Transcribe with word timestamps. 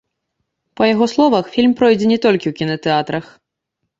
Па 0.79 0.87
яго 0.93 1.05
словах, 1.13 1.51
фільм 1.57 1.75
пройдзе 1.81 2.09
не 2.13 2.19
толькі 2.25 2.47
ў 2.53 2.61
кінатэатрах. 2.61 3.25